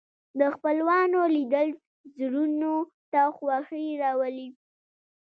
د 0.39 0.41
خپلوانو 0.55 1.19
لیدل 1.35 1.67
زړونو 2.17 2.73
ته 3.11 3.21
خوښي 3.35 3.85
راولي 4.03 4.49